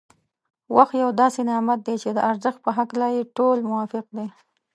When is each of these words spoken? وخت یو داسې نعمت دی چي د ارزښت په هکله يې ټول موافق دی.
وخت 0.75 0.93
یو 1.03 1.09
داسې 1.21 1.39
نعمت 1.49 1.79
دی 1.87 1.95
چي 2.01 2.09
د 2.13 2.19
ارزښت 2.29 2.59
په 2.65 2.71
هکله 2.77 3.07
يې 3.15 3.21
ټول 3.37 3.57
موافق 3.69 4.05
دی. 4.17 4.27